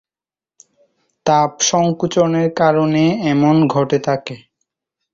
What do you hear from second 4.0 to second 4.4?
থাকে।